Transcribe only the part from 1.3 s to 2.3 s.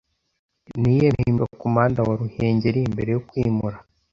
yabaga kumuhanda wa